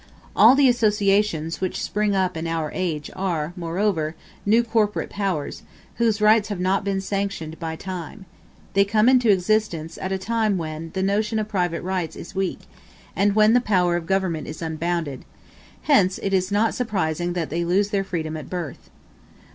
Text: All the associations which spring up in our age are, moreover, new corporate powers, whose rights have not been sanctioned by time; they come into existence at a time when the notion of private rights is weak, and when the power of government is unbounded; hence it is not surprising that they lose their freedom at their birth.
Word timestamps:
All 0.35 0.55
the 0.55 0.67
associations 0.67 1.61
which 1.61 1.79
spring 1.79 2.15
up 2.15 2.35
in 2.35 2.47
our 2.47 2.71
age 2.73 3.11
are, 3.15 3.53
moreover, 3.55 4.15
new 4.47 4.63
corporate 4.63 5.11
powers, 5.11 5.61
whose 5.97 6.19
rights 6.19 6.47
have 6.49 6.59
not 6.59 6.83
been 6.83 6.99
sanctioned 6.99 7.59
by 7.59 7.75
time; 7.75 8.25
they 8.73 8.83
come 8.83 9.07
into 9.07 9.29
existence 9.29 9.99
at 10.01 10.11
a 10.11 10.17
time 10.17 10.57
when 10.57 10.89
the 10.95 11.03
notion 11.03 11.37
of 11.37 11.47
private 11.47 11.83
rights 11.83 12.15
is 12.15 12.33
weak, 12.33 12.61
and 13.15 13.35
when 13.35 13.53
the 13.53 13.61
power 13.61 13.95
of 13.95 14.07
government 14.07 14.47
is 14.47 14.59
unbounded; 14.63 15.23
hence 15.83 16.17
it 16.23 16.33
is 16.33 16.51
not 16.51 16.73
surprising 16.73 17.33
that 17.33 17.51
they 17.51 17.63
lose 17.63 17.91
their 17.91 18.03
freedom 18.03 18.35
at 18.35 18.49
their 18.49 18.59
birth. 18.59 18.89